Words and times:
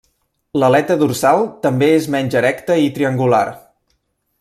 L'aleta 0.63 0.97
dorsal 1.01 1.45
també 1.67 1.91
és 1.99 2.09
menys 2.17 2.41
erecta 2.43 2.79
i 2.87 2.91
triangular. 2.97 3.47